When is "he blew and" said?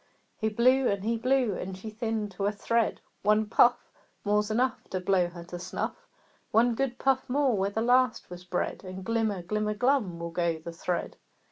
0.35-1.03, 1.03-1.77